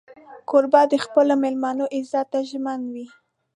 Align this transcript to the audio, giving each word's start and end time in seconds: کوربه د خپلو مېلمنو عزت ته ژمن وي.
کوربه 0.49 0.81
د 0.91 0.93
خپلو 1.05 1.33
مېلمنو 1.43 1.85
عزت 1.95 2.27
ته 2.33 2.39
ژمن 2.49 2.79
وي. 2.93 3.05